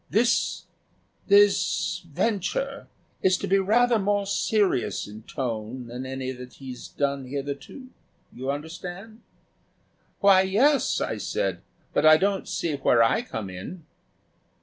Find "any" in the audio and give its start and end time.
6.07-6.31